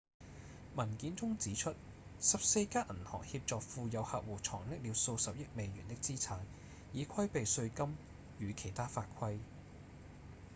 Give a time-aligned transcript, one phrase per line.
[0.73, 1.75] 文件中指出
[2.21, 6.39] 14家銀行協助富有客戶藏匿了數十億美元的資產
[6.91, 7.95] 以規避稅金
[8.39, 9.37] 與其他法規